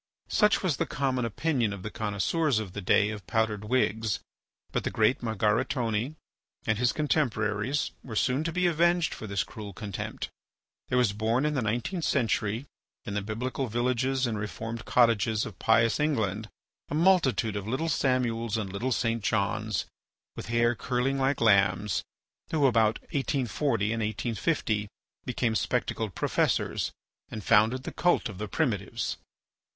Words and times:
Such 0.29 0.63
was 0.63 0.77
the 0.77 0.87
common 0.87 1.25
opinion 1.25 1.73
of 1.73 1.83
the 1.83 1.91
connoisseurs 1.91 2.57
of 2.57 2.73
the 2.73 2.81
days 2.81 3.11
of 3.13 3.27
powdered 3.27 3.65
wigs. 3.65 4.17
But 4.71 4.83
the 4.83 4.89
great 4.89 5.19
Margaritone 5.21 6.15
and 6.65 6.77
his 6.79 6.91
contemporaries 6.91 7.91
were 8.03 8.15
soon 8.15 8.43
to 8.45 8.51
be 8.51 8.65
avenged 8.65 9.13
for 9.13 9.27
this 9.27 9.43
cruel 9.43 9.73
contempt. 9.73 10.31
There 10.89 10.97
was 10.97 11.13
born 11.13 11.45
in 11.45 11.53
the 11.53 11.61
nineteenth 11.61 12.03
century, 12.03 12.65
in 13.05 13.13
the 13.13 13.21
biblical 13.21 13.67
villages 13.67 14.25
and 14.25 14.39
reformed 14.39 14.85
cottages 14.85 15.45
of 15.45 15.59
pious 15.59 15.99
England, 15.99 16.49
a 16.89 16.95
multitude 16.95 17.55
of 17.55 17.67
little 17.67 17.87
Samuels 17.87 18.57
and 18.57 18.73
little 18.73 18.91
St. 18.91 19.23
Johns, 19.23 19.85
with 20.35 20.47
hair 20.47 20.73
curling 20.73 21.19
like 21.19 21.39
lambs, 21.39 22.03
who, 22.49 22.65
about 22.65 22.97
1840, 23.13 23.93
and 23.93 23.99
1850, 24.01 24.87
became 25.25 25.53
spectacled 25.53 26.15
professors 26.15 26.91
and 27.29 27.43
founded 27.43 27.83
the 27.83 27.93
cult 27.93 28.29
of 28.29 28.39
the 28.39 28.47
primitives. 28.47 29.17